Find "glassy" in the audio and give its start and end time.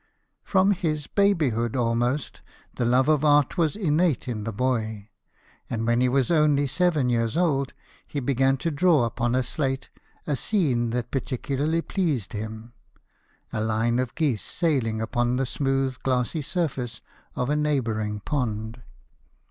15.99-16.41